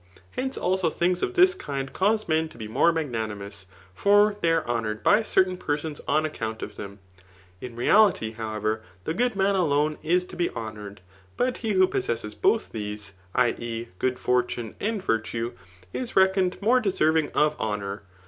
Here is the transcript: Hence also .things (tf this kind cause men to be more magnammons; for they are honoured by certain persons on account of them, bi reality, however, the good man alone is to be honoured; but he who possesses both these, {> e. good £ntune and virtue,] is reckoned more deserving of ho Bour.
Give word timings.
Hence 0.31 0.57
also 0.57 0.89
.things 0.89 1.21
(tf 1.21 1.35
this 1.35 1.53
kind 1.53 1.93
cause 1.93 2.27
men 2.27 2.49
to 2.49 2.57
be 2.57 2.67
more 2.67 2.91
magnammons; 2.91 3.65
for 3.93 4.35
they 4.41 4.51
are 4.51 4.65
honoured 4.65 5.03
by 5.03 5.21
certain 5.21 5.57
persons 5.57 6.01
on 6.07 6.25
account 6.25 6.63
of 6.63 6.75
them, 6.75 6.97
bi 7.61 7.67
reality, 7.67 8.31
however, 8.31 8.81
the 9.03 9.13
good 9.13 9.35
man 9.35 9.53
alone 9.53 9.99
is 10.01 10.25
to 10.25 10.35
be 10.35 10.49
honoured; 10.49 11.01
but 11.37 11.57
he 11.57 11.73
who 11.73 11.85
possesses 11.85 12.33
both 12.33 12.71
these, 12.71 13.11
{> 13.23 13.39
e. 13.59 13.89
good 13.99 14.15
£ntune 14.17 14.73
and 14.79 15.03
virtue,] 15.03 15.53
is 15.93 16.15
reckoned 16.15 16.59
more 16.63 16.79
deserving 16.79 17.29
of 17.33 17.53
ho 17.59 17.77
Bour. 17.77 18.01